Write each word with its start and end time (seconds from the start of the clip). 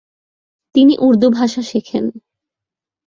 তিনি 0.75 0.93
উর্দু 0.99 1.27
ভাষা 1.29 1.61
শেখেন। 1.61 2.05